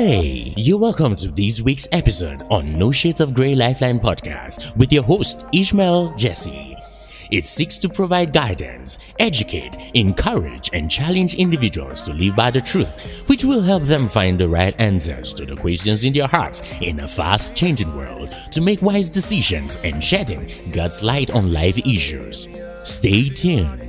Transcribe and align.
Hey, 0.00 0.54
you're 0.56 0.78
welcome 0.78 1.16
to 1.16 1.28
this 1.28 1.60
week's 1.60 1.88
episode 1.90 2.42
on 2.50 2.78
No 2.78 2.92
Shades 2.92 3.18
of 3.20 3.34
Grey 3.34 3.56
Lifeline 3.56 3.98
podcast 3.98 4.76
with 4.76 4.92
your 4.92 5.02
host 5.02 5.44
Ishmael 5.52 6.14
Jesse. 6.14 6.76
It 7.32 7.44
seeks 7.44 7.78
to 7.78 7.88
provide 7.88 8.32
guidance, 8.32 8.96
educate, 9.18 9.90
encourage, 9.94 10.70
and 10.72 10.88
challenge 10.88 11.34
individuals 11.34 12.02
to 12.02 12.12
live 12.12 12.36
by 12.36 12.52
the 12.52 12.60
truth, 12.60 13.24
which 13.28 13.44
will 13.44 13.60
help 13.60 13.82
them 13.82 14.08
find 14.08 14.38
the 14.38 14.48
right 14.48 14.80
answers 14.80 15.34
to 15.34 15.44
the 15.44 15.56
questions 15.56 16.04
in 16.04 16.12
their 16.12 16.28
hearts 16.28 16.80
in 16.80 17.02
a 17.02 17.08
fast 17.08 17.56
changing 17.56 17.92
world 17.96 18.30
to 18.52 18.60
make 18.60 18.80
wise 18.80 19.08
decisions 19.08 19.80
and 19.82 20.02
shedding 20.02 20.48
God's 20.70 21.02
light 21.02 21.32
on 21.32 21.52
life 21.52 21.76
issues. 21.78 22.46
Stay 22.84 23.28
tuned. 23.28 23.87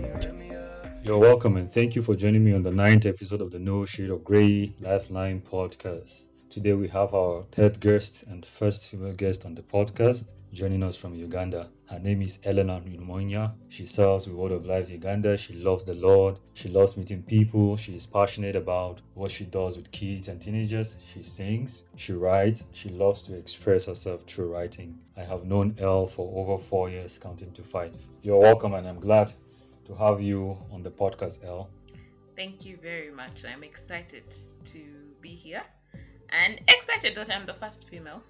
You're 1.09 1.17
welcome 1.17 1.57
and 1.57 1.73
thank 1.73 1.95
you 1.95 2.03
for 2.03 2.15
joining 2.15 2.45
me 2.45 2.53
on 2.53 2.61
the 2.61 2.71
ninth 2.71 3.07
episode 3.07 3.41
of 3.41 3.49
the 3.49 3.57
No 3.57 3.83
Shade 3.83 4.11
of 4.11 4.23
Grey 4.23 4.71
Lifeline 4.79 5.41
podcast. 5.41 6.25
Today 6.51 6.73
we 6.73 6.87
have 6.89 7.15
our 7.15 7.45
third 7.51 7.79
guest 7.79 8.25
and 8.27 8.45
first 8.45 8.89
female 8.91 9.13
guest 9.13 9.43
on 9.43 9.55
the 9.55 9.63
podcast 9.63 10.27
joining 10.53 10.83
us 10.83 10.95
from 10.95 11.15
Uganda. 11.15 11.71
Her 11.89 11.97
name 11.97 12.21
is 12.21 12.37
Elena 12.43 12.79
Numonya. 12.85 13.55
She 13.69 13.87
serves 13.87 14.27
with 14.27 14.35
Word 14.35 14.51
of 14.51 14.67
Life 14.67 14.87
Uganda. 14.91 15.35
She 15.35 15.53
loves 15.53 15.87
the 15.87 15.95
Lord. 15.95 16.39
She 16.53 16.69
loves 16.69 16.95
meeting 16.95 17.23
people. 17.23 17.75
She 17.75 17.95
is 17.95 18.05
passionate 18.05 18.55
about 18.55 19.01
what 19.15 19.31
she 19.31 19.45
does 19.45 19.77
with 19.77 19.91
kids 19.91 20.27
and 20.27 20.39
teenagers. 20.39 20.93
She 21.11 21.23
sings, 21.23 21.81
she 21.95 22.13
writes, 22.13 22.63
she 22.73 22.89
loves 22.89 23.23
to 23.23 23.35
express 23.35 23.85
herself 23.85 24.25
through 24.27 24.53
writing. 24.53 24.99
I 25.17 25.23
have 25.23 25.45
known 25.45 25.73
Elle 25.79 26.05
for 26.05 26.31
over 26.39 26.63
four 26.63 26.91
years, 26.91 27.17
counting 27.17 27.51
to 27.53 27.63
five. 27.63 27.95
You're 28.21 28.39
welcome, 28.39 28.75
and 28.75 28.87
I'm 28.87 28.99
glad 28.99 29.33
to 29.89 29.95
have 29.95 30.21
you 30.21 30.55
on 30.71 30.83
the 30.83 30.91
podcast, 30.91 31.43
Elle. 31.43 31.67
Thank 32.35 32.63
you 32.63 32.77
very 32.77 33.11
much. 33.11 33.43
I'm 33.43 33.63
excited 33.63 34.23
to 34.73 34.81
be 35.19 35.29
here 35.29 35.63
and 36.29 36.61
excited 36.67 37.15
that 37.15 37.29
I'm 37.31 37.47
the 37.47 37.55
first 37.55 37.89
female 37.89 38.21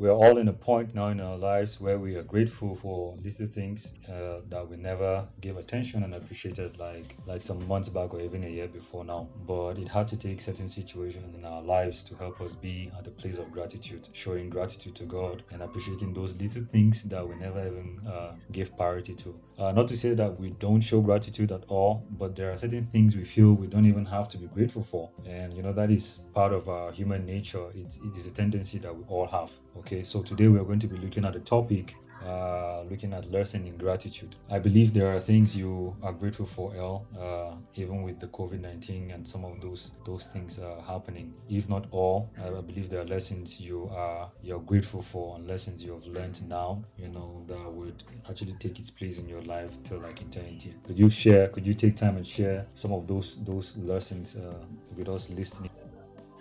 we 0.00 0.08
are 0.08 0.12
all 0.12 0.38
in 0.38 0.48
a 0.48 0.52
point 0.52 0.94
now 0.94 1.08
in 1.08 1.20
our 1.20 1.36
lives 1.36 1.78
where 1.78 1.98
we 1.98 2.16
are 2.16 2.22
grateful 2.22 2.74
for 2.74 3.14
little 3.22 3.44
things 3.44 3.92
uh, 4.08 4.40
that 4.48 4.66
we 4.66 4.78
never 4.78 5.28
gave 5.42 5.58
attention 5.58 6.02
and 6.04 6.14
appreciated 6.14 6.78
like 6.78 7.14
like 7.26 7.42
some 7.42 7.68
months 7.68 7.90
back 7.90 8.14
or 8.14 8.20
even 8.22 8.42
a 8.44 8.48
year 8.48 8.66
before 8.66 9.04
now. 9.04 9.28
But 9.46 9.76
it 9.76 9.88
had 9.88 10.08
to 10.08 10.16
take 10.16 10.40
certain 10.40 10.68
situations 10.68 11.34
in 11.34 11.44
our 11.44 11.60
lives 11.60 12.02
to 12.04 12.14
help 12.14 12.40
us 12.40 12.54
be 12.54 12.90
at 12.98 13.06
a 13.08 13.10
place 13.10 13.36
of 13.36 13.52
gratitude 13.52 14.08
showing 14.12 14.48
gratitude 14.48 14.96
to 14.96 15.04
god 15.04 15.42
and 15.52 15.62
appreciating 15.62 16.14
those 16.14 16.34
little 16.40 16.64
things 16.64 17.02
that 17.02 17.28
we 17.28 17.34
never 17.34 17.60
even 17.66 18.00
uh, 18.08 18.32
gave 18.52 18.74
priority 18.78 19.14
to. 19.14 19.38
Uh, 19.58 19.72
not 19.72 19.86
to 19.88 19.96
say 19.98 20.14
that 20.14 20.40
we 20.40 20.48
don't 20.60 20.80
show 20.80 21.02
gratitude 21.02 21.52
at 21.52 21.64
all 21.68 22.06
but 22.12 22.34
there 22.34 22.50
are 22.50 22.56
certain 22.56 22.86
things 22.86 23.14
we 23.14 23.24
feel 23.24 23.52
we 23.52 23.66
don't 23.66 23.84
even 23.84 24.06
have 24.06 24.30
to 24.30 24.38
be 24.38 24.46
grateful 24.46 24.82
for. 24.82 25.10
And 25.26 25.52
you 25.52 25.62
know 25.62 25.74
that 25.74 25.90
is 25.90 26.20
part 26.32 26.54
of 26.54 26.70
our 26.70 26.90
human 26.90 27.26
nature. 27.26 27.68
It, 27.74 27.94
it 28.02 28.16
is 28.16 28.26
a 28.26 28.30
tendency 28.30 28.78
that 28.78 28.96
we 28.96 29.04
all 29.06 29.26
have 29.26 29.50
Okay, 29.76 29.89
so 30.04 30.22
today 30.22 30.46
we're 30.46 30.62
going 30.62 30.78
to 30.78 30.86
be 30.86 30.96
looking 30.96 31.24
at 31.24 31.32
the 31.32 31.40
topic, 31.40 31.96
uh, 32.24 32.82
looking 32.82 33.12
at 33.12 33.28
lesson 33.32 33.66
in 33.66 33.76
gratitude. 33.76 34.36
I 34.48 34.60
believe 34.60 34.94
there 34.94 35.12
are 35.12 35.18
things 35.18 35.56
you 35.56 35.96
are 36.00 36.12
grateful 36.12 36.46
for, 36.46 36.72
Elle, 36.76 37.06
uh, 37.18 37.56
even 37.74 38.02
with 38.02 38.20
the 38.20 38.28
COVID-19 38.28 39.12
and 39.12 39.26
some 39.26 39.44
of 39.44 39.60
those 39.60 39.90
those 40.04 40.26
things 40.26 40.60
uh, 40.60 40.80
happening. 40.86 41.34
If 41.48 41.68
not 41.68 41.86
all, 41.90 42.30
I 42.38 42.48
believe 42.60 42.88
there 42.88 43.00
are 43.00 43.04
lessons 43.04 43.58
you 43.58 43.90
are 43.92 44.30
you're 44.42 44.60
grateful 44.60 45.02
for 45.02 45.36
and 45.36 45.48
lessons 45.48 45.82
you 45.82 45.92
have 45.92 46.06
learned 46.06 46.48
now. 46.48 46.84
You 46.96 47.08
know 47.08 47.44
that 47.48 47.72
would 47.72 48.04
actually 48.28 48.52
take 48.54 48.78
its 48.78 48.90
place 48.90 49.18
in 49.18 49.28
your 49.28 49.42
life 49.42 49.72
till 49.82 49.98
like 49.98 50.22
eternity. 50.22 50.72
Could 50.84 50.98
you 51.00 51.10
share? 51.10 51.48
Could 51.48 51.66
you 51.66 51.74
take 51.74 51.96
time 51.96 52.16
and 52.16 52.26
share 52.26 52.64
some 52.74 52.92
of 52.92 53.08
those 53.08 53.42
those 53.44 53.76
lessons 53.76 54.36
uh, 54.36 54.54
with 54.96 55.08
us 55.08 55.30
listening? 55.30 55.70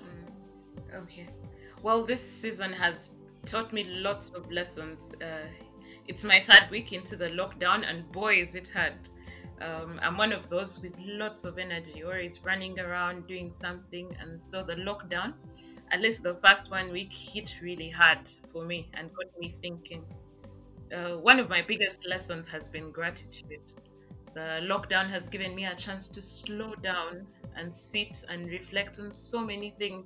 Mm, 0.04 1.04
okay. 1.04 1.28
Well, 1.82 2.04
this 2.04 2.22
season 2.22 2.74
has 2.74 3.12
taught 3.46 3.74
me 3.74 3.84
lots 3.84 4.30
of 4.32 4.50
lessons. 4.52 5.00
Uh, 5.22 5.48
it's 6.08 6.24
my 6.24 6.44
third 6.50 6.70
week 6.72 6.92
into 6.94 7.16
the 7.16 7.28
lockdown, 7.28 7.88
and 7.88 8.12
boy, 8.12 8.42
is 8.42 8.56
it 8.56 8.68
hard. 8.74 8.94
Um, 9.62 10.00
I'm 10.02 10.18
one 10.18 10.32
of 10.32 10.50
those 10.50 10.80
with 10.80 10.94
lots 11.00 11.44
of 11.44 11.58
energy, 11.58 12.04
always 12.04 12.40
running 12.44 12.80
around 12.80 13.28
doing 13.28 13.54
something, 13.62 14.16
and 14.20 14.42
so 14.44 14.64
the 14.64 14.76
lockdown, 14.76 15.34
at 15.92 16.00
least 16.00 16.24
the 16.24 16.36
first 16.46 16.72
one 16.72 16.92
week, 16.92 17.12
hit 17.12 17.50
really 17.62 17.90
hard 17.90 18.20
for 18.52 18.64
me 18.64 18.90
and 18.94 19.14
got 19.14 19.28
me 19.40 19.56
thinking. 19.62 20.04
Uh, 20.96 21.18
one 21.18 21.40
of 21.40 21.50
my 21.50 21.62
biggest 21.62 21.98
lessons 22.08 22.48
has 22.48 22.64
been 22.70 22.92
gratitude. 22.92 23.62
The 24.34 24.62
lockdown 24.64 25.10
has 25.10 25.24
given 25.30 25.56
me 25.56 25.66
a 25.66 25.76
chance 25.76 26.08
to 26.08 26.22
slow 26.22 26.74
down 26.76 27.28
and 27.56 27.74
sit 27.92 28.18
and 28.30 28.48
reflect 28.48 29.00
on 29.00 29.12
so 29.12 29.42
many 29.42 29.72
things 29.78 30.06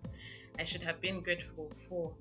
I 0.59 0.65
should 0.65 0.81
have 0.81 0.99
been 1.01 1.21
grateful 1.21 1.71
for. 1.87 2.13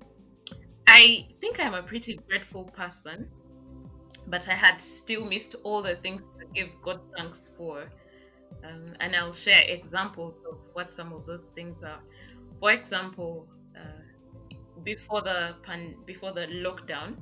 I 0.95 1.25
think 1.41 1.59
I'm 1.59 1.73
a 1.73 1.81
pretty 1.81 2.19
grateful 2.29 2.65
person, 2.65 3.27
but 4.27 4.47
I 4.47 4.53
had 4.53 4.77
still 4.99 5.25
missed 5.25 5.55
all 5.63 5.81
the 5.81 5.95
things 5.95 6.21
to 6.39 6.45
give 6.53 6.67
God 6.83 6.99
thanks 7.17 7.49
for. 7.57 7.89
Um, 8.63 8.83
and 8.99 9.15
I'll 9.15 9.33
share 9.33 9.63
examples 9.67 10.35
of 10.47 10.59
what 10.73 10.93
some 10.93 11.11
of 11.11 11.25
those 11.25 11.45
things 11.55 11.81
are. 11.81 11.99
For 12.59 12.73
example, 12.73 13.47
uh, 13.75 14.03
before 14.83 15.23
the 15.23 15.55
pan- 15.63 15.97
before 16.05 16.31
the 16.31 16.45
lockdown, 16.45 17.17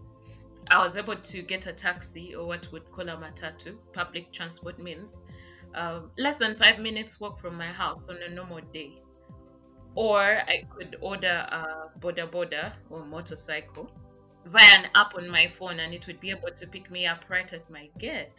I 0.70 0.84
was 0.84 0.98
able 0.98 1.16
to 1.16 1.42
get 1.42 1.66
a 1.66 1.72
taxi 1.72 2.36
or 2.36 2.46
what 2.46 2.70
would 2.74 2.92
call 2.92 3.08
a 3.08 3.16
matatu, 3.16 3.78
public 3.94 4.34
transport 4.34 4.80
means, 4.80 5.16
uh, 5.76 6.02
less 6.18 6.36
than 6.36 6.58
five 6.58 6.78
minutes 6.78 7.22
walk 7.22 7.40
from 7.40 7.56
my 7.56 7.72
house 7.72 8.04
on 8.10 8.18
a 8.18 8.28
normal 8.28 8.60
day 8.74 8.98
or 9.96 10.22
I 10.22 10.64
could 10.70 10.96
order 11.02 11.46
a 11.50 12.00
boda 12.00 12.30
boda 12.30 12.74
or 12.90 13.06
motorcycle 13.06 13.92
via 14.46 14.80
an 14.80 14.90
app 14.96 15.16
on 15.16 15.30
my 15.30 15.48
phone 15.60 15.80
and 15.80 15.94
it 15.94 16.08
would 16.08 16.20
be 16.20 16.30
able 16.30 16.50
to 16.50 16.68
pick 16.68 16.90
me 16.90 17.06
up 17.06 17.26
right 17.30 17.52
at 17.54 17.70
my 17.70 17.90
gate. 18.00 18.34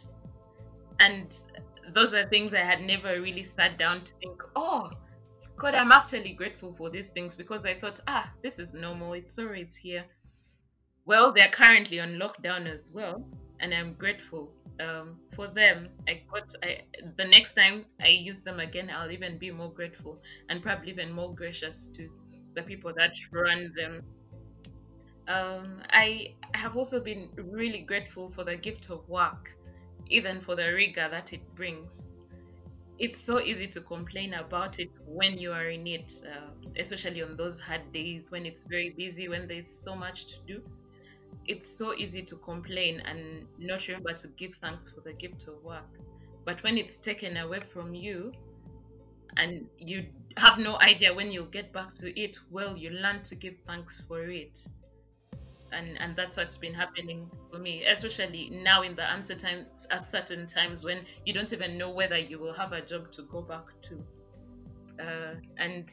And 0.99 1.27
those 1.93 2.13
are 2.13 2.27
things 2.27 2.53
I 2.53 2.59
had 2.59 2.81
never 2.81 3.21
really 3.21 3.47
sat 3.55 3.77
down 3.77 4.01
to 4.05 4.11
think, 4.19 4.41
oh, 4.55 4.91
God, 5.57 5.75
I'm 5.75 5.91
actually 5.91 6.33
grateful 6.33 6.73
for 6.73 6.89
these 6.89 7.07
things 7.07 7.35
because 7.35 7.65
I 7.65 7.75
thought, 7.75 7.99
ah, 8.07 8.31
this 8.41 8.55
is 8.59 8.73
normal, 8.73 9.13
it's 9.13 9.37
always 9.37 9.69
here. 9.81 10.05
Well, 11.05 11.31
they're 11.31 11.49
currently 11.49 11.99
on 11.99 12.13
lockdown 12.13 12.67
as 12.67 12.79
well, 12.91 13.27
and 13.63 13.73
I'm 13.73 13.93
grateful 13.93 14.51
um, 14.81 15.15
for 15.35 15.47
them. 15.47 15.87
I 16.07 16.21
got 16.31 16.53
I, 16.61 16.81
the 17.17 17.25
next 17.25 17.55
time 17.55 17.85
I 18.01 18.09
use 18.09 18.39
them 18.43 18.59
again, 18.59 18.91
I'll 18.93 19.09
even 19.09 19.37
be 19.37 19.49
more 19.51 19.71
grateful 19.71 20.21
and 20.49 20.61
probably 20.61 20.91
even 20.91 21.11
more 21.13 21.33
gracious 21.33 21.89
to 21.95 22.09
the 22.55 22.61
people 22.61 22.91
that 22.97 23.13
run 23.31 23.71
them. 23.75 24.03
Um, 25.29 25.81
I 25.91 26.35
have 26.53 26.75
also 26.75 26.99
been 26.99 27.29
really 27.37 27.79
grateful 27.79 28.29
for 28.29 28.43
the 28.43 28.57
gift 28.57 28.89
of 28.89 29.07
work, 29.07 29.55
even 30.09 30.41
for 30.41 30.55
the 30.55 30.73
rigor 30.73 31.07
that 31.09 31.31
it 31.31 31.41
brings. 31.55 31.89
It's 32.99 33.23
so 33.23 33.39
easy 33.39 33.67
to 33.67 33.81
complain 33.81 34.33
about 34.33 34.79
it 34.79 34.91
when 35.07 35.37
you 35.37 35.53
are 35.53 35.69
in 35.69 35.87
it, 35.87 36.11
uh, 36.25 36.51
especially 36.77 37.23
on 37.23 37.37
those 37.37 37.57
hard 37.59 37.91
days 37.93 38.25
when 38.29 38.45
it's 38.45 38.63
very 38.67 38.89
busy, 38.89 39.29
when 39.29 39.47
there's 39.47 39.73
so 39.73 39.95
much 39.95 40.27
to 40.27 40.35
do 40.45 40.61
it's 41.45 41.77
so 41.77 41.93
easy 41.93 42.21
to 42.23 42.35
complain 42.37 43.01
and 43.01 43.45
not 43.57 43.87
remember 43.87 44.13
to 44.13 44.27
give 44.29 44.51
thanks 44.61 44.85
for 44.93 45.01
the 45.01 45.13
gift 45.13 45.47
of 45.47 45.61
work. 45.63 45.89
But 46.45 46.61
when 46.63 46.77
it's 46.77 46.97
taken 46.97 47.37
away 47.37 47.61
from 47.71 47.93
you 47.93 48.33
and 49.37 49.67
you 49.77 50.05
have 50.37 50.57
no 50.57 50.77
idea 50.81 51.13
when 51.13 51.31
you'll 51.31 51.45
get 51.45 51.71
back 51.73 51.93
to 51.95 52.19
it, 52.19 52.37
well, 52.51 52.75
you 52.77 52.89
learn 52.89 53.23
to 53.23 53.35
give 53.35 53.55
thanks 53.65 54.01
for 54.07 54.23
it. 54.23 54.51
And, 55.71 55.99
and 55.99 56.15
that's 56.15 56.37
what's 56.37 56.57
been 56.57 56.73
happening 56.73 57.31
for 57.51 57.57
me, 57.57 57.83
especially 57.85 58.49
now 58.63 58.83
in 58.83 58.95
the 58.95 59.11
uncertain 59.11 59.65
at 59.89 60.11
certain 60.11 60.47
times 60.47 60.83
when 60.83 61.03
you 61.25 61.33
don't 61.33 61.51
even 61.51 61.77
know 61.77 61.89
whether 61.89 62.17
you 62.17 62.39
will 62.39 62.53
have 62.53 62.73
a 62.73 62.81
job 62.81 63.11
to 63.13 63.23
go 63.23 63.41
back 63.41 63.65
to. 63.89 65.03
Uh, 65.03 65.35
and 65.57 65.85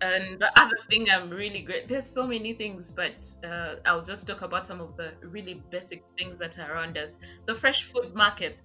and 0.00 0.38
the 0.38 0.50
other 0.60 0.76
thing 0.88 1.06
I'm 1.10 1.30
really 1.30 1.62
great, 1.62 1.88
there's 1.88 2.04
so 2.14 2.26
many 2.26 2.52
things, 2.52 2.84
but 2.94 3.14
uh, 3.44 3.76
I'll 3.84 4.04
just 4.04 4.26
talk 4.26 4.42
about 4.42 4.66
some 4.66 4.80
of 4.80 4.96
the 4.96 5.12
really 5.22 5.62
basic 5.70 6.04
things 6.18 6.38
that 6.38 6.58
are 6.58 6.72
around 6.72 6.98
us. 6.98 7.10
The 7.46 7.54
fresh 7.54 7.90
food 7.92 8.14
markets, 8.14 8.60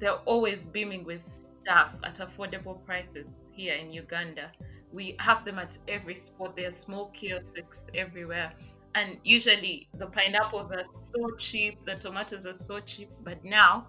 they're 0.00 0.22
always 0.26 0.60
beaming 0.60 1.04
with 1.04 1.20
stuff 1.60 1.94
at 2.02 2.18
affordable 2.18 2.84
prices 2.84 3.26
here 3.52 3.74
in 3.74 3.92
Uganda. 3.92 4.50
We 4.92 5.16
have 5.18 5.44
them 5.44 5.58
at 5.58 5.72
every 5.88 6.22
spot. 6.26 6.56
There 6.56 6.68
are 6.68 6.72
small 6.72 7.06
kiosks 7.10 7.60
everywhere. 7.94 8.52
And 8.96 9.18
usually 9.24 9.88
the 9.98 10.06
pineapples 10.06 10.70
are 10.70 10.84
so 11.14 11.30
cheap, 11.36 11.84
the 11.84 11.96
tomatoes 11.96 12.46
are 12.46 12.54
so 12.54 12.80
cheap, 12.80 13.10
but 13.24 13.44
now 13.44 13.88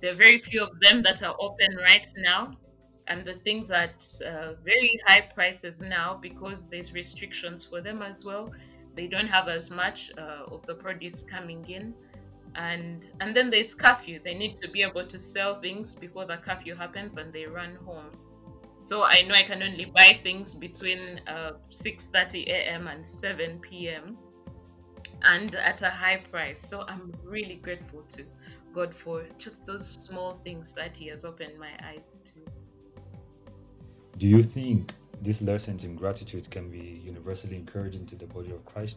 there 0.00 0.12
are 0.12 0.16
very 0.16 0.40
few 0.40 0.62
of 0.62 0.78
them 0.80 1.02
that 1.02 1.22
are 1.22 1.34
open 1.40 1.76
right 1.76 2.06
now 2.16 2.56
and 3.06 3.24
the 3.24 3.34
things 3.34 3.70
at 3.70 3.94
uh, 4.26 4.54
very 4.64 4.98
high 5.06 5.20
prices 5.20 5.74
now 5.80 6.14
because 6.20 6.66
there's 6.70 6.92
restrictions 6.92 7.64
for 7.64 7.80
them 7.80 8.02
as 8.02 8.24
well. 8.24 8.50
They 8.94 9.06
don't 9.06 9.26
have 9.26 9.48
as 9.48 9.70
much 9.70 10.10
uh, 10.16 10.44
of 10.54 10.64
the 10.66 10.74
produce 10.74 11.20
coming 11.28 11.68
in, 11.68 11.94
and 12.54 13.04
and 13.20 13.36
then 13.36 13.50
there's 13.50 13.74
curfew. 13.74 14.20
They 14.24 14.34
need 14.34 14.60
to 14.62 14.70
be 14.70 14.82
able 14.82 15.06
to 15.06 15.20
sell 15.20 15.60
things 15.60 15.88
before 15.94 16.24
the 16.24 16.36
curfew 16.36 16.74
happens 16.74 17.16
and 17.16 17.32
they 17.32 17.46
run 17.46 17.76
home. 17.84 18.10
So 18.86 19.02
I 19.02 19.22
know 19.22 19.34
I 19.34 19.42
can 19.42 19.62
only 19.62 19.86
buy 19.86 20.20
things 20.22 20.52
between 20.54 21.20
uh, 21.26 21.52
6:30 21.82 22.46
a.m. 22.48 22.86
and 22.86 23.04
7 23.20 23.58
p.m. 23.60 24.16
and 25.22 25.54
at 25.56 25.82
a 25.82 25.90
high 25.90 26.18
price. 26.30 26.58
So 26.70 26.84
I'm 26.86 27.12
really 27.24 27.56
grateful 27.56 28.02
to 28.16 28.24
God 28.72 28.94
for 28.94 29.24
just 29.38 29.64
those 29.66 29.88
small 30.06 30.40
things 30.44 30.68
that 30.76 30.94
He 30.96 31.08
has 31.08 31.24
opened 31.24 31.58
my 31.58 31.72
eyes. 31.82 32.23
Do 34.18 34.26
you 34.26 34.42
think 34.42 34.92
these 35.22 35.40
lessons 35.40 35.84
in 35.84 35.96
gratitude 35.96 36.50
can 36.50 36.70
be 36.70 37.02
universally 37.04 37.56
encouraging 37.56 38.06
to 38.06 38.16
the 38.16 38.26
body 38.26 38.50
of 38.50 38.64
Christ 38.64 38.96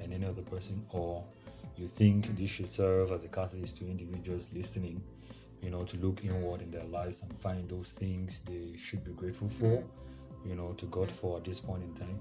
and 0.00 0.12
any 0.12 0.26
other 0.26 0.42
person, 0.42 0.84
or 0.90 1.24
you 1.76 1.88
think 1.88 2.36
this 2.36 2.50
should 2.50 2.72
serve 2.72 3.12
as 3.12 3.24
a 3.24 3.28
catalyst 3.28 3.76
to 3.78 3.88
individuals 3.88 4.42
listening 4.52 5.02
you 5.64 5.70
know, 5.70 5.82
to 5.84 5.96
look 5.96 6.22
inward 6.22 6.60
in 6.60 6.70
their 6.70 6.84
lives 6.84 7.16
and 7.22 7.32
find 7.40 7.68
those 7.70 7.88
things 7.96 8.30
they 8.44 8.76
should 8.86 9.02
be 9.02 9.12
grateful 9.12 9.48
for, 9.58 9.82
you 10.46 10.54
know, 10.54 10.74
to 10.74 10.84
God 10.86 11.10
for 11.20 11.38
at 11.38 11.44
this 11.44 11.58
point 11.58 11.82
in 11.82 11.94
time? 11.94 12.20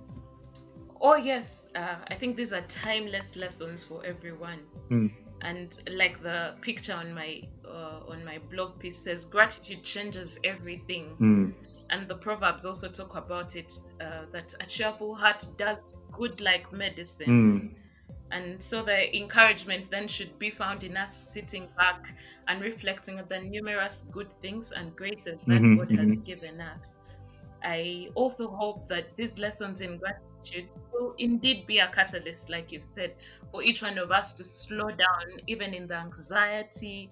Oh, 1.02 1.16
yes. 1.16 1.44
Uh, 1.76 1.96
I 2.08 2.16
think 2.16 2.38
these 2.38 2.54
are 2.54 2.62
timeless 2.62 3.26
lessons 3.36 3.84
for 3.84 4.06
everyone. 4.06 4.60
Mm. 4.90 5.12
And 5.42 5.70
like 5.92 6.24
the 6.24 6.54
picture 6.62 6.94
on 6.94 7.14
my 7.14 7.42
uh, 7.68 8.00
on 8.08 8.24
my 8.24 8.40
blog 8.50 8.80
piece 8.80 8.96
says, 9.04 9.26
gratitude 9.26 9.84
changes 9.84 10.30
everything. 10.46 11.18
Mm. 11.20 11.54
And 11.94 12.08
the 12.08 12.16
proverbs 12.16 12.66
also 12.66 12.90
talk 12.90 13.16
about 13.16 13.56
it 13.56 13.72
uh, 14.02 14.26
that 14.32 14.48
a 14.60 14.66
cheerful 14.66 15.14
heart 15.14 15.46
does 15.60 15.78
good 16.12 16.42
like 16.42 16.74
medicine. 16.74 17.28
Mm. 17.28 17.70
And 18.32 18.60
so 18.60 18.82
the 18.82 19.16
encouragement 19.16 19.92
then 19.92 20.08
should 20.08 20.40
be 20.40 20.50
found 20.50 20.84
in 20.84 20.98
us 20.98 21.14
sitting 21.36 21.68
back 21.78 22.16
and 22.48 22.64
reflecting 22.64 23.20
on 23.20 23.26
the 23.30 23.42
numerous 23.42 24.04
good 24.12 24.32
things 24.42 24.66
and 24.76 24.96
graces 24.96 25.38
that 25.46 25.62
mm-hmm, 25.62 25.76
God 25.76 25.90
mm-hmm. 25.90 26.10
has 26.10 26.18
given 26.18 26.60
us. 26.60 26.84
I 27.64 28.10
also 28.16 28.48
hope 28.48 28.90
that 28.90 29.16
these 29.16 29.38
lessons 29.38 29.82
in 29.82 30.00
gratitude 30.00 30.70
will 30.92 31.14
indeed 31.20 31.68
be 31.68 31.78
a 31.78 31.90
catalyst, 31.90 32.50
like 32.50 32.72
you've 32.72 32.90
said, 32.96 33.14
for 33.52 33.62
each 33.62 33.84
one 33.84 34.00
of 34.00 34.12
us 34.12 34.34
to 34.34 34.44
slow 34.44 34.90
down, 34.90 35.42
even 35.46 35.76
in 35.76 35.86
the 35.86 35.96
anxiety 35.96 37.12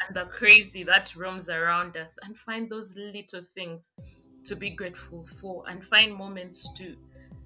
and 0.00 0.16
the 0.16 0.24
crazy 0.24 0.84
that 0.84 1.14
roams 1.14 1.50
around 1.50 1.98
us, 1.98 2.08
and 2.22 2.34
find 2.38 2.70
those 2.70 2.88
little 2.96 3.42
things 3.54 3.82
to 4.44 4.56
be 4.56 4.70
grateful 4.70 5.26
for, 5.40 5.64
and 5.68 5.84
find 5.84 6.14
moments 6.14 6.68
to 6.78 6.96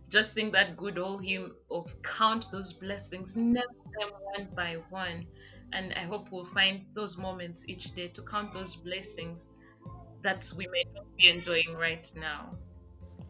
just 0.08 0.34
sing 0.34 0.52
that 0.52 0.76
good 0.76 0.98
old 0.98 1.25
hymn 1.25 1.54
of 1.70 1.90
count 2.02 2.46
those 2.52 2.72
blessings, 2.72 3.34
name 3.34 3.54
them 3.54 4.10
one 4.37 4.48
by 4.54 4.75
one. 4.90 5.26
And 5.72 5.93
I 5.94 6.04
hope 6.04 6.31
we'll 6.31 6.44
find 6.44 6.82
those 6.94 7.16
moments 7.16 7.62
each 7.66 7.94
day 7.94 8.08
to 8.08 8.22
count 8.22 8.52
those 8.54 8.76
blessings 8.76 9.40
that 10.22 10.48
we 10.56 10.66
may 10.69 10.84
not 10.94 11.06
be 11.16 11.28
enjoying 11.28 11.75
right 11.75 12.08
now. 12.14 12.56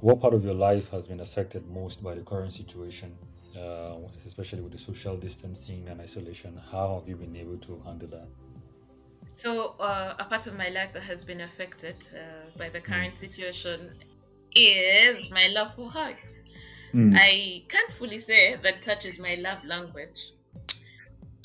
What 0.01 0.21
part 0.21 0.35
of 0.35 0.45
your 0.45 0.55
life 0.55 0.91
has 0.91 1.07
been 1.07 1.21
affected 1.21 1.67
most 1.69 2.03
by 2.03 2.15
the 2.15 2.21
current 2.21 2.53
situation, 2.53 3.17
uh, 3.57 3.97
especially 4.27 4.61
with 4.61 4.73
the 4.73 4.79
social 4.79 5.17
distancing 5.17 5.89
and 5.89 6.01
isolation? 6.01 6.61
How 6.71 6.99
have 6.99 7.09
you 7.09 7.17
been 7.17 7.35
able 7.37 7.57
to 7.59 7.83
handle 7.85 8.09
that? 8.09 8.29
So, 9.37 9.75
uh, 9.79 10.15
a 10.19 10.25
part 10.25 10.47
of 10.47 10.55
my 10.55 10.71
life 10.71 10.95
that 10.95 11.03
has 11.03 11.23
been 11.23 11.43
affected 11.43 11.97
uh, 12.15 12.59
by 12.59 12.71
the 12.71 12.81
current 12.81 13.15
mm. 13.17 13.21
situation 13.21 13.93
is 14.55 15.31
my 15.31 15.49
love 15.49 15.75
for 15.75 15.91
hugs. 15.91 16.21
Mm. 16.95 17.15
I 17.19 17.65
can't 17.69 17.93
fully 17.99 18.19
say 18.19 18.57
that 18.63 18.81
touch 18.81 19.05
is 19.05 19.19
my 19.19 19.35
love 19.35 19.63
language, 19.67 20.33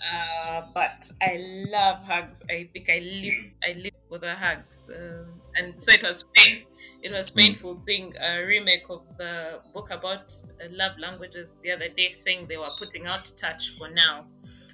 uh, 0.09 0.61
but 0.73 1.03
I 1.21 1.65
love 1.69 1.97
hugs. 2.05 2.33
I 2.49 2.69
think 2.71 2.89
I 2.89 2.99
live 2.99 3.43
I 3.67 3.73
live 3.73 3.99
for 4.07 4.19
the 4.19 4.35
hugs, 4.35 4.71
um, 4.95 5.41
and 5.57 5.73
so 5.77 5.91
it 5.91 6.01
was 6.01 6.23
pain. 6.33 6.63
It 7.03 7.11
was 7.11 7.29
mm. 7.29 7.35
painful 7.35 7.77
seeing 7.77 8.15
a 8.21 8.45
remake 8.45 8.85
of 8.89 9.01
the 9.17 9.59
book 9.73 9.91
about 9.91 10.33
uh, 10.63 10.67
love 10.71 10.97
languages 10.97 11.49
the 11.61 11.71
other 11.71 11.89
day, 11.89 12.15
saying 12.23 12.47
they 12.47 12.57
were 12.57 12.71
putting 12.79 13.05
out 13.05 13.29
touch 13.37 13.73
for 13.77 13.89
now. 13.89 14.27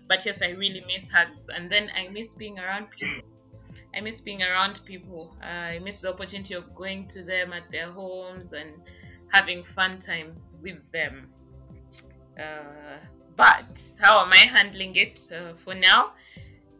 But 0.08 0.26
yes, 0.26 0.42
I 0.42 0.50
really 0.50 0.84
miss 0.88 1.04
hugs, 1.12 1.42
and 1.54 1.70
then 1.70 1.90
I 1.96 2.08
miss 2.10 2.34
being 2.34 2.60
around 2.60 2.88
people. 2.92 3.30
I 3.96 4.02
miss 4.02 4.22
being 4.22 4.44
around 4.44 4.80
people. 4.86 5.36
I 5.42 5.80
miss 5.80 5.98
the 5.98 6.14
opportunity 6.14 6.54
of 6.54 6.74
going 6.76 7.08
to 7.10 7.24
them 7.24 7.52
at 7.52 7.72
their 7.72 7.92
homes 7.92 8.54
and 8.54 8.74
having 9.30 9.64
fun 9.76 10.00
times 10.00 10.36
with 10.62 10.80
them. 10.92 11.28
Uh, 12.40 12.98
but 13.36 13.66
how 14.00 14.24
am 14.24 14.32
I 14.32 14.38
handling 14.56 14.96
it 14.96 15.22
uh, 15.32 15.54
for 15.64 15.74
now? 15.74 16.12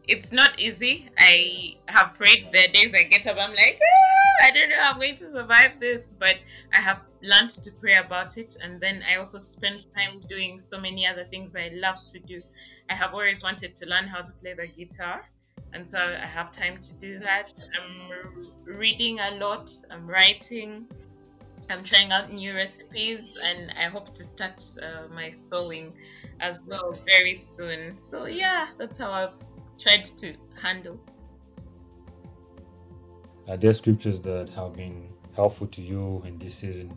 It's 0.06 0.32
not 0.32 0.58
easy. 0.58 1.10
I 1.18 1.76
have 1.86 2.14
prayed. 2.14 2.48
There 2.52 2.68
days 2.68 2.94
I 2.94 3.02
get 3.02 3.26
up, 3.26 3.36
I'm 3.36 3.50
like, 3.50 3.78
ah, 3.82 4.46
I 4.46 4.50
don't 4.52 4.70
know 4.70 4.76
how 4.76 4.92
I'm 4.92 4.98
going 4.98 5.18
to 5.18 5.30
survive 5.30 5.80
this. 5.80 6.02
But 6.18 6.36
I 6.74 6.80
have 6.80 7.00
learned 7.22 7.50
to 7.50 7.70
pray 7.72 7.96
about 7.96 8.38
it. 8.38 8.56
And 8.62 8.80
then 8.80 9.02
I 9.08 9.16
also 9.16 9.38
spend 9.38 9.84
time 9.94 10.20
doing 10.28 10.60
so 10.60 10.80
many 10.80 11.06
other 11.06 11.24
things 11.24 11.54
I 11.54 11.70
love 11.74 11.96
to 12.12 12.20
do. 12.20 12.42
I 12.90 12.94
have 12.94 13.12
always 13.12 13.42
wanted 13.42 13.76
to 13.76 13.86
learn 13.86 14.06
how 14.06 14.22
to 14.22 14.32
play 14.40 14.54
the 14.54 14.66
guitar. 14.66 15.24
And 15.74 15.86
so 15.86 15.98
I 15.98 16.26
have 16.26 16.52
time 16.52 16.80
to 16.80 16.92
do 16.94 17.18
that. 17.18 17.50
I'm 17.78 18.46
reading 18.64 19.20
a 19.20 19.32
lot, 19.32 19.70
I'm 19.90 20.06
writing, 20.06 20.86
I'm 21.70 21.84
trying 21.84 22.10
out 22.12 22.32
new 22.32 22.54
recipes 22.54 23.34
and 23.42 23.70
I 23.78 23.88
hope 23.88 24.14
to 24.14 24.24
start 24.24 24.64
uh, 24.82 25.12
my 25.12 25.34
sewing 25.38 25.94
as 26.40 26.58
well 26.66 26.98
very 27.06 27.44
soon. 27.56 27.96
So, 28.10 28.24
yeah, 28.24 28.68
that's 28.78 28.98
how 28.98 29.10
I've 29.12 29.34
tried 29.78 30.04
to 30.18 30.34
handle. 30.60 30.98
Are 33.48 33.56
there 33.56 33.72
scriptures 33.72 34.22
that 34.22 34.48
have 34.50 34.74
been 34.74 35.08
helpful 35.34 35.66
to 35.66 35.82
you 35.82 36.22
in 36.26 36.38
this 36.38 36.54
season? 36.54 36.92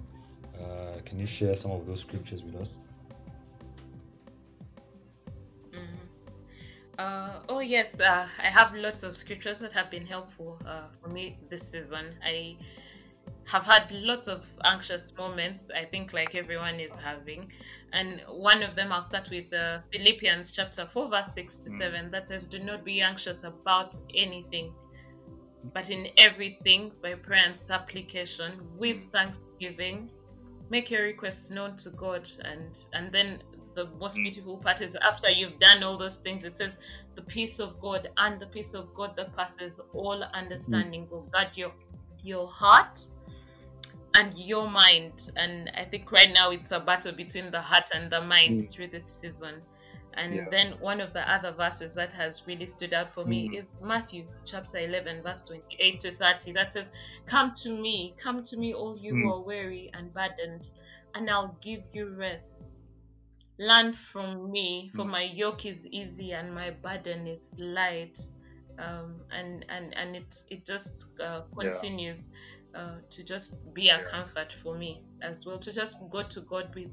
Uh, 0.57 0.99
can 1.05 1.19
you 1.19 1.25
share 1.25 1.55
some 1.55 1.71
of 1.71 1.85
those 1.85 1.99
scriptures 2.01 2.44
with 2.44 2.55
us? 2.55 2.69
Uh, 6.99 7.39
oh 7.49 7.59
yes, 7.59 7.88
uh, 7.99 8.27
I 8.38 8.47
have 8.47 8.73
lots 8.73 9.03
of 9.03 9.15
scriptures 9.15 9.57
that 9.59 9.71
have 9.71 9.89
been 9.89 10.05
helpful 10.05 10.59
uh, 10.67 10.83
for 11.01 11.09
me 11.09 11.39
this 11.49 11.61
season. 11.71 12.15
I 12.23 12.57
have 13.45 13.65
had 13.65 13.91
lots 13.91 14.27
of 14.27 14.43
anxious 14.65 15.11
moments, 15.17 15.65
I 15.75 15.85
think, 15.85 16.13
like 16.13 16.35
everyone 16.35 16.79
is 16.79 16.91
having. 17.03 17.51
And 17.93 18.21
one 18.29 18.63
of 18.63 18.75
them, 18.75 18.91
I'll 18.91 19.07
start 19.07 19.29
with 19.29 19.53
uh, 19.53 19.79
Philippians 19.91 20.51
chapter 20.51 20.89
4, 20.93 21.09
verse 21.09 21.33
6 21.33 21.57
to 21.59 21.69
mm. 21.69 21.77
7, 21.77 22.11
that 22.11 22.29
says, 22.29 22.43
Do 22.45 22.59
not 22.59 22.85
be 22.85 23.01
anxious 23.01 23.44
about 23.44 23.95
anything, 24.15 24.73
but 25.73 25.89
in 25.89 26.07
everything, 26.17 26.91
by 27.01 27.15
prayer 27.15 27.44
and 27.45 27.57
supplication, 27.67 28.61
with 28.77 28.97
mm. 28.97 29.11
thanksgiving, 29.11 30.09
make 30.69 30.89
your 30.89 31.04
requests 31.04 31.49
known 31.49 31.75
to 31.77 31.89
God. 31.89 32.30
And, 32.45 32.71
and 32.94 33.11
then 33.11 33.42
the 33.75 33.87
most 33.99 34.16
beautiful 34.16 34.57
part 34.57 34.81
is 34.81 34.95
after 34.95 35.30
you've 35.30 35.59
done 35.59 35.83
all 35.83 35.97
those 35.97 36.16
things, 36.23 36.44
it 36.44 36.56
says, 36.57 36.73
The 37.16 37.21
peace 37.21 37.59
of 37.59 37.80
God 37.80 38.09
and 38.18 38.40
the 38.40 38.47
peace 38.47 38.73
of 38.73 38.94
God 38.94 39.16
that 39.18 39.35
passes 39.35 39.80
all 39.94 40.23
understanding 40.33 41.07
will 41.09 41.23
guard 41.33 41.49
your, 41.56 41.71
your 42.23 42.47
heart 42.47 43.01
and 44.16 44.37
your 44.37 44.69
mind. 44.69 45.13
And 45.35 45.71
I 45.75 45.85
think 45.85 46.11
right 46.11 46.31
now 46.33 46.51
it's 46.51 46.71
a 46.71 46.80
battle 46.80 47.13
between 47.13 47.51
the 47.51 47.61
heart 47.61 47.85
and 47.94 48.11
the 48.11 48.21
mind 48.21 48.61
mm. 48.61 48.71
through 48.71 48.87
this 48.87 49.04
season. 49.06 49.61
And 50.16 50.35
yeah. 50.35 50.45
then 50.51 50.73
one 50.80 50.99
of 50.99 51.13
the 51.13 51.30
other 51.31 51.51
verses 51.51 51.94
that 51.94 52.11
has 52.11 52.42
really 52.45 52.66
stood 52.66 52.94
out 52.94 53.13
for 53.13 53.23
me 53.23 53.49
mm. 53.49 53.57
is 53.57 53.66
Matthew 53.81 54.25
chapter 54.45 54.80
11, 54.80 55.23
verse 55.23 55.40
28 55.45 56.01
to 56.01 56.11
30. 56.11 56.51
That 56.51 56.73
says, 56.73 56.90
Come 57.25 57.54
to 57.63 57.69
me, 57.69 58.16
come 58.21 58.44
to 58.45 58.57
me, 58.57 58.73
all 58.73 58.97
you 58.97 59.13
mm. 59.13 59.21
who 59.23 59.33
are 59.33 59.42
weary 59.42 59.90
and 59.94 60.13
burdened, 60.13 60.69
and 61.16 61.30
I'll 61.30 61.57
give 61.61 61.83
you 61.94 62.09
rest. 62.09 62.63
Learn 63.61 63.94
from 64.11 64.51
me, 64.51 64.91
for 64.95 65.06
mm. 65.06 65.11
my 65.11 65.23
yoke 65.23 65.65
is 65.65 65.85
easy 65.85 66.31
and 66.33 66.53
my 66.53 66.71
burden 66.71 67.27
is 67.27 67.41
light. 67.57 68.15
Um, 68.80 69.21
and 69.31 69.65
and 69.69 69.95
and 69.95 70.15
it 70.15 70.35
it 70.49 70.65
just 70.65 70.89
uh, 71.23 71.41
continues. 71.56 72.18
Yeah 72.18 72.37
uh, 72.75 72.95
to 73.09 73.23
just 73.23 73.51
be 73.73 73.89
a 73.89 74.03
comfort 74.03 74.56
for 74.63 74.75
me 74.75 75.01
as 75.21 75.45
well 75.45 75.57
to 75.57 75.73
just 75.73 75.97
go 76.09 76.23
to 76.23 76.41
god 76.41 76.73
with 76.75 76.89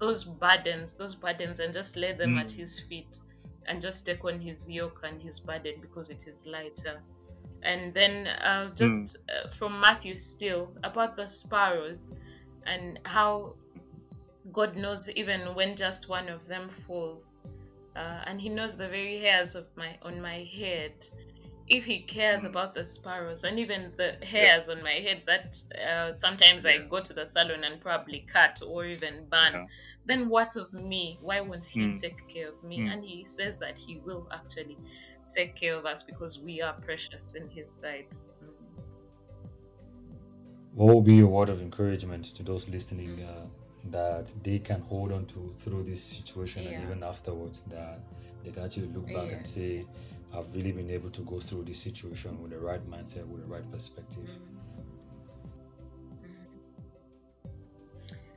those 0.00 0.24
burdens 0.24 0.94
those 0.94 1.14
burdens 1.14 1.60
and 1.60 1.72
just 1.72 1.94
lay 1.96 2.12
them 2.12 2.34
mm. 2.34 2.40
at 2.40 2.50
his 2.50 2.80
feet 2.88 3.18
and 3.66 3.80
just 3.80 4.04
take 4.04 4.24
on 4.24 4.40
his 4.40 4.56
yoke 4.68 5.00
and 5.04 5.22
his 5.22 5.38
burden 5.40 5.74
because 5.80 6.10
it 6.10 6.20
is 6.26 6.34
lighter 6.44 7.00
and 7.62 7.92
then 7.94 8.26
uh, 8.26 8.70
just 8.74 8.92
mm. 8.92 9.16
uh, 9.28 9.48
from 9.58 9.80
matthew 9.80 10.18
still 10.18 10.72
about 10.82 11.16
the 11.16 11.26
sparrows 11.26 11.98
and 12.66 12.98
how 13.04 13.54
god 14.52 14.76
knows 14.76 15.00
even 15.16 15.54
when 15.54 15.76
just 15.76 16.08
one 16.08 16.28
of 16.28 16.46
them 16.46 16.68
falls 16.86 17.24
uh, 17.96 18.22
and 18.26 18.40
he 18.40 18.48
knows 18.48 18.76
the 18.76 18.88
very 18.88 19.18
hairs 19.20 19.54
of 19.54 19.66
my 19.76 19.96
on 20.02 20.20
my 20.20 20.48
head 20.58 20.92
if 21.70 21.84
he 21.84 22.00
cares 22.00 22.42
about 22.42 22.74
the 22.74 22.84
sparrows 22.84 23.44
and 23.44 23.58
even 23.58 23.92
the 23.96 24.16
hairs 24.22 24.64
yeah. 24.66 24.74
on 24.74 24.82
my 24.82 24.94
head 24.94 25.22
that 25.24 25.56
uh, 25.88 26.12
sometimes 26.18 26.64
yeah. 26.64 26.72
I 26.72 26.78
go 26.78 27.00
to 27.00 27.12
the 27.12 27.24
salon 27.24 27.62
and 27.62 27.80
probably 27.80 28.26
cut 28.30 28.58
or 28.66 28.84
even 28.84 29.26
burn, 29.30 29.52
yeah. 29.52 29.66
then 30.04 30.28
what 30.28 30.56
of 30.56 30.72
me? 30.72 31.16
Why 31.22 31.40
won't 31.40 31.64
he 31.64 31.80
mm. 31.80 32.00
take 32.00 32.26
care 32.26 32.48
of 32.48 32.62
me? 32.64 32.80
Mm. 32.80 32.92
And 32.92 33.04
he 33.04 33.24
says 33.24 33.56
that 33.60 33.76
he 33.78 34.00
will 34.04 34.28
actually 34.32 34.78
take 35.34 35.54
care 35.54 35.76
of 35.76 35.86
us 35.86 36.02
because 36.04 36.40
we 36.40 36.60
are 36.60 36.72
precious 36.72 37.22
in 37.36 37.48
his 37.48 37.68
sight. 37.80 38.08
what 40.74 40.94
will 40.94 41.02
be 41.02 41.20
a 41.20 41.26
word 41.26 41.48
of 41.48 41.60
encouragement 41.60 42.34
to 42.36 42.42
those 42.42 42.68
listening 42.68 43.20
uh, 43.22 43.46
that 43.90 44.26
they 44.42 44.58
can 44.58 44.80
hold 44.82 45.12
on 45.12 45.26
to 45.26 45.54
through 45.64 45.82
this 45.84 46.02
situation 46.02 46.62
yeah. 46.62 46.70
and 46.70 46.84
even 46.84 47.02
afterwards 47.02 47.58
that 47.68 48.00
they 48.44 48.50
can 48.50 48.64
actually 48.64 48.88
look 48.88 49.06
back 49.06 49.26
yeah. 49.26 49.36
and 49.36 49.46
say, 49.46 49.86
I've 50.32 50.52
really 50.54 50.72
been 50.72 50.90
able 50.90 51.10
to 51.10 51.20
go 51.22 51.40
through 51.40 51.64
this 51.64 51.82
situation 51.82 52.40
with 52.40 52.52
the 52.52 52.58
right 52.58 52.84
mindset, 52.90 53.26
with 53.26 53.42
the 53.42 53.52
right 53.52 53.70
perspective. 53.70 54.28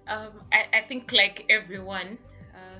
Um, 0.07 0.41
I, 0.51 0.65
I 0.73 0.81
think 0.81 1.11
like 1.13 1.45
everyone, 1.49 2.17
uh, 2.53 2.79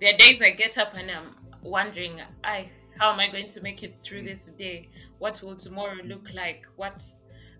there 0.00 0.14
are 0.14 0.16
days 0.16 0.40
I 0.42 0.50
get 0.50 0.76
up 0.76 0.94
and 0.94 1.10
I'm 1.10 1.34
wondering, 1.62 2.20
I 2.42 2.70
how 2.98 3.12
am 3.12 3.20
I 3.20 3.28
going 3.28 3.48
to 3.48 3.60
make 3.60 3.82
it 3.82 3.98
through 4.04 4.24
this 4.24 4.40
day? 4.58 4.88
What 5.18 5.40
will 5.40 5.56
tomorrow 5.56 6.02
look 6.04 6.32
like? 6.34 6.66
What 6.76 7.02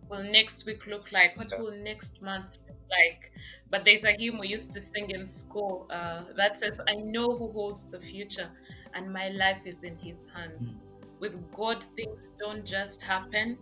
will 0.08 0.22
next 0.22 0.66
week 0.66 0.86
look 0.86 1.12
like? 1.12 1.36
What 1.36 1.56
will 1.58 1.76
next 1.76 2.20
month 2.20 2.46
look 2.66 2.67
like? 2.90 3.32
But 3.70 3.84
there's 3.84 4.04
a 4.04 4.12
hymn 4.12 4.38
we 4.38 4.48
used 4.48 4.72
to 4.72 4.80
sing 4.94 5.10
in 5.10 5.26
school 5.26 5.86
uh, 5.90 6.24
that 6.36 6.58
says, 6.58 6.80
I 6.88 6.94
know 6.94 7.36
who 7.36 7.52
holds 7.52 7.82
the 7.90 8.00
future 8.00 8.50
and 8.94 9.12
my 9.12 9.28
life 9.28 9.60
is 9.64 9.76
in 9.82 9.96
his 9.98 10.16
hands. 10.34 10.62
Mm. 10.62 10.78
With 11.20 11.52
God, 11.52 11.84
things 11.96 12.28
don't 12.38 12.64
just 12.64 13.02
happen, 13.02 13.58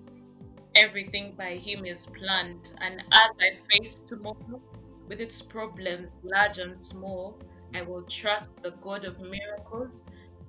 everything 0.75 1.35
by 1.37 1.57
him 1.57 1.85
is 1.87 1.99
planned. 2.19 2.69
And 2.81 3.01
as 3.01 3.31
I 3.41 3.51
face 3.71 3.95
tomorrow 4.07 4.61
with 5.09 5.21
its 5.21 5.41
problems, 5.43 6.11
large 6.23 6.59
and 6.59 6.77
small, 6.77 7.41
I 7.75 7.83
will 7.83 8.03
trust 8.03 8.51
the 8.63 8.71
God 8.71 9.05
of 9.05 9.19
miracles 9.21 9.91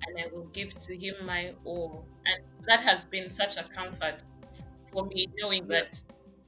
and 0.06 0.18
I 0.18 0.32
will 0.32 0.46
give 0.48 0.78
to 0.80 0.96
him 0.96 1.14
my 1.24 1.52
all. 1.64 2.06
And 2.26 2.44
that 2.66 2.80
has 2.80 3.04
been 3.06 3.30
such 3.30 3.56
a 3.56 3.64
comfort 3.74 4.22
for 4.92 5.06
me, 5.06 5.28
knowing 5.38 5.66
that 5.68 5.98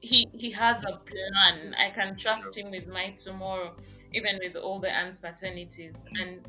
he 0.00 0.28
he 0.32 0.50
has 0.50 0.78
a 0.84 0.98
plan. 0.98 1.74
I 1.74 1.90
can 1.90 2.16
trust 2.16 2.56
him 2.56 2.70
with 2.70 2.86
my 2.86 3.14
tomorrow, 3.24 3.76
even 4.12 4.38
with 4.42 4.56
all 4.56 4.80
the 4.80 4.90
uncertainties. 4.90 5.94
And 6.20 6.40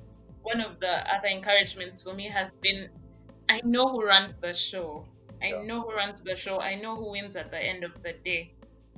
one 0.42 0.62
of 0.62 0.80
the 0.80 0.94
other 1.14 1.28
encouragements 1.28 2.02
for 2.02 2.14
me 2.14 2.28
has 2.30 2.52
been 2.62 2.90
I 3.50 3.60
know 3.64 3.90
who 3.90 4.04
runs 4.06 4.34
the 4.42 4.54
show. 4.54 5.06
I 5.42 5.48
yeah. 5.48 5.64
know 5.64 5.82
who 5.82 5.94
runs 5.94 6.22
the 6.24 6.36
show. 6.36 6.60
I 6.60 6.76
know 6.76 6.96
who 6.96 7.12
wins 7.12 7.36
at 7.36 7.52
the 7.52 7.60
end 7.60 7.84
of 7.84 8.02
the 8.02 8.14
day. 8.24 8.54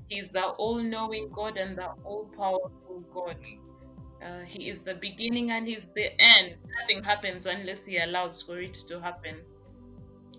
He's 0.09 0.29
the 0.29 0.43
all 0.43 0.77
knowing 0.77 1.29
God 1.29 1.57
and 1.57 1.75
the 1.75 1.87
all 2.03 2.25
powerful 2.37 3.03
God. 3.13 3.37
Uh, 4.23 4.41
he 4.45 4.69
is 4.69 4.81
the 4.81 4.93
beginning 4.95 5.51
and 5.51 5.67
he's 5.67 5.87
the 5.95 6.09
end. 6.21 6.55
Nothing 6.79 7.03
happens 7.03 7.45
unless 7.45 7.79
he 7.85 7.97
allows 7.97 8.43
for 8.43 8.59
it 8.59 8.77
to 8.87 8.99
happen. 8.99 9.37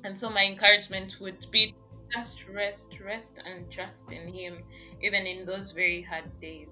And 0.04 0.16
so, 0.16 0.30
my 0.30 0.44
encouragement 0.44 1.14
would 1.20 1.46
be 1.50 1.74
just 2.12 2.38
rest, 2.52 2.86
rest, 3.04 3.32
and 3.44 3.70
trust 3.70 4.00
in 4.10 4.32
him, 4.32 4.58
even 5.02 5.26
in 5.26 5.44
those 5.44 5.72
very 5.72 6.02
hard 6.02 6.24
days. 6.40 6.68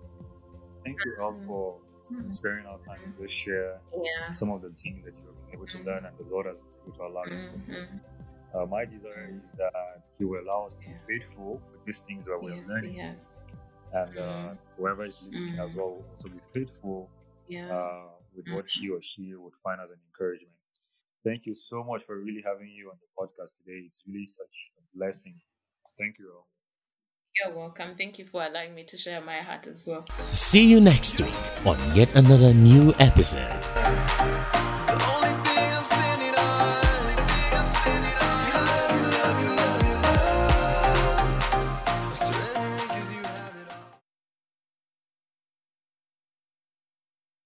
Thank 0.84 0.98
you 1.04 1.16
all 1.20 1.28
um, 1.28 1.46
for 1.46 1.76
mm-hmm. 2.12 2.32
sparing 2.32 2.66
our 2.66 2.78
time 2.78 3.14
to 3.20 3.28
share 3.28 3.80
yeah. 3.94 4.34
some 4.34 4.50
of 4.50 4.62
the 4.62 4.72
things 4.82 5.04
that 5.04 5.14
you 5.20 5.26
have 5.26 5.46
been 5.46 5.54
able 5.54 5.66
to 5.66 5.76
mm-hmm. 5.78 5.88
learn 5.88 6.04
and 6.06 6.18
the 6.18 6.32
Lord 6.32 6.46
has 6.46 6.58
been 6.58 6.70
able 6.86 6.96
to 6.96 7.02
allow 7.02 7.24
you 7.24 7.30
to 7.30 7.72
mm-hmm. 7.72 8.58
uh, 8.58 8.66
my 8.66 8.84
desire 8.84 9.30
is 9.32 9.42
that 9.58 10.02
He 10.18 10.24
will 10.24 10.40
allow 10.40 10.66
us 10.66 10.74
to 10.74 10.80
be 10.80 10.94
faithful 11.06 11.60
with 11.70 11.84
these 11.84 11.98
things 12.08 12.24
that 12.26 12.38
we're 12.40 12.54
yes, 12.54 12.68
learning. 12.68 12.94
Yes 12.96 13.26
and 13.92 14.18
uh, 14.18 14.54
whoever 14.76 15.04
is 15.04 15.20
listening 15.22 15.54
mm. 15.54 15.64
as 15.64 15.74
well 15.74 15.88
will 15.88 16.04
also 16.10 16.28
be 16.28 16.40
faithful 16.54 17.10
yeah. 17.48 17.68
uh, 17.70 18.08
with 18.34 18.46
mm-hmm. 18.46 18.56
what 18.56 18.64
he 18.66 18.88
or 18.88 19.00
she 19.02 19.34
would 19.34 19.52
find 19.62 19.80
as 19.80 19.90
an 19.90 19.98
encouragement. 20.08 20.52
Thank 21.24 21.46
you 21.46 21.54
so 21.54 21.84
much 21.84 22.02
for 22.06 22.18
really 22.18 22.42
having 22.44 22.68
you 22.68 22.90
on 22.90 22.96
the 22.98 23.08
podcast 23.14 23.52
today. 23.62 23.86
It's 23.86 24.00
really 24.06 24.26
such 24.26 24.46
a 24.46 24.71
blessing. 24.94 25.40
Thank 25.98 26.18
you 26.18 26.32
all. 26.34 26.46
You're 27.40 27.56
welcome. 27.56 27.94
Thank 27.96 28.18
you 28.18 28.26
for 28.26 28.44
allowing 28.44 28.74
me 28.74 28.84
to 28.84 28.96
share 28.98 29.20
my 29.22 29.38
heart 29.38 29.66
as 29.66 29.86
well. 29.88 30.06
See 30.32 30.66
you 30.66 30.80
next 30.80 31.20
week 31.20 31.66
on 31.66 31.78
yet 31.94 32.14
another 32.14 32.52
new 32.52 32.94
episode. 32.98 33.48